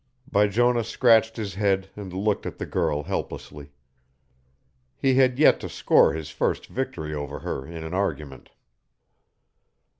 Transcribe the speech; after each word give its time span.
Bijonah 0.33 0.83
scratched 0.83 1.37
his 1.37 1.53
head 1.53 1.91
and 1.95 2.11
looked 2.11 2.47
at 2.47 2.57
the 2.57 2.65
girl 2.65 3.03
helplessly. 3.03 3.69
He 4.97 5.13
had 5.13 5.37
yet 5.37 5.59
to 5.59 5.69
score 5.69 6.13
his 6.13 6.31
first 6.31 6.65
victory 6.65 7.13
over 7.13 7.37
her 7.41 7.67
in 7.67 7.83
an 7.83 7.93
argument. 7.93 8.49